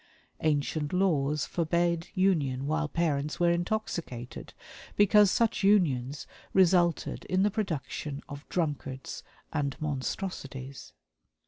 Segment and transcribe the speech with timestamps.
[0.39, 4.55] Ancient laws forbade union while parents were intoxicated,
[4.95, 9.21] because such unions resulted in the production of drunkards
[9.53, 10.93] and monstrosities.